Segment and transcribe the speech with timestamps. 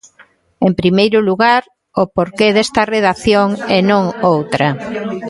[0.67, 1.61] En primeiro lugar,
[2.01, 4.67] o porqué desta redacción e non outra.